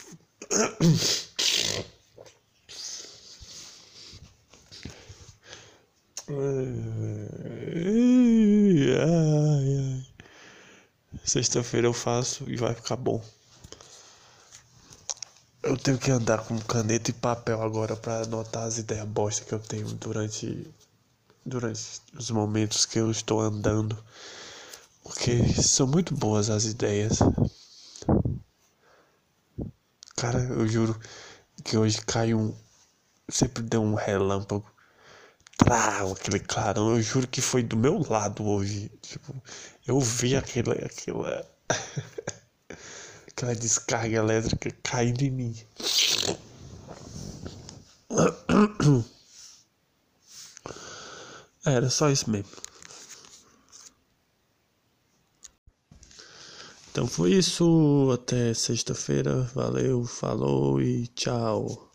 Sexta-feira 11.24 11.86
eu 11.86 11.92
faço 11.92 12.44
e 12.48 12.56
vai 12.56 12.74
ficar 12.74 12.96
bom. 12.96 13.22
Eu 15.62 15.76
tenho 15.76 15.96
que 15.96 16.10
andar 16.10 16.44
com 16.44 16.58
caneta 16.58 17.10
e 17.10 17.14
papel 17.14 17.62
agora 17.62 17.96
para 17.96 18.22
anotar 18.22 18.64
as 18.64 18.78
ideias 18.78 19.06
bosta 19.06 19.44
que 19.44 19.52
eu 19.52 19.58
tenho 19.58 19.86
durante 19.94 20.66
durante 21.44 21.80
os 22.16 22.30
momentos 22.30 22.84
que 22.84 22.98
eu 22.98 23.10
estou 23.10 23.40
andando, 23.40 23.96
porque 25.02 25.42
são 25.54 25.86
muito 25.86 26.14
boas 26.14 26.50
as 26.50 26.64
ideias. 26.64 27.18
Cara, 30.16 30.38
eu 30.38 30.66
juro 30.66 30.98
que 31.64 31.76
hoje 31.76 32.00
caiu 32.02 32.38
um. 32.38 32.54
Sempre 33.28 33.62
deu 33.62 33.82
um 33.82 33.94
relâmpago. 33.94 34.64
Trau, 35.56 36.12
aquele 36.12 36.40
clarão. 36.40 36.90
Eu 36.96 37.02
juro 37.02 37.26
que 37.26 37.40
foi 37.40 37.62
do 37.62 37.76
meu 37.76 38.04
lado 38.08 38.44
hoje. 38.46 38.90
Tipo, 39.00 39.34
eu 39.86 40.00
vi 40.00 40.36
aquela. 40.36 40.74
aquela. 40.74 41.46
aquela 43.28 43.54
descarga 43.54 44.16
elétrica 44.16 44.70
caindo 44.82 45.22
em 45.22 45.30
mim. 45.30 45.56
Era 51.64 51.88
só 51.88 52.10
isso 52.10 52.28
mesmo. 52.28 52.50
Então 56.92 57.06
foi 57.06 57.32
isso. 57.32 58.10
Até 58.12 58.52
sexta-feira. 58.52 59.50
Valeu, 59.54 60.04
falou 60.04 60.80
e 60.80 61.06
tchau. 61.08 61.91